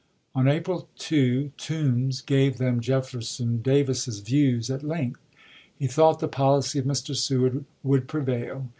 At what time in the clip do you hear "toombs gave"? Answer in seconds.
1.57-2.57